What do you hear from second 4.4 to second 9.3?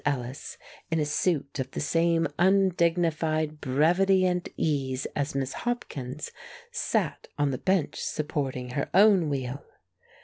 ease as Miss Hopkins's, sat on the bench supporting her own